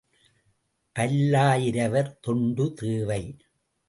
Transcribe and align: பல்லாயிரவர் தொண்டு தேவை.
பல்லாயிரவர் 0.95 2.09
தொண்டு 2.19 2.73
தேவை. 2.73 3.37